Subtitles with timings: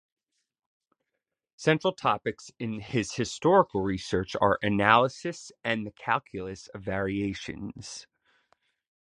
[1.57, 8.07] Central topics in his historical research are analysis and the calculus of variations.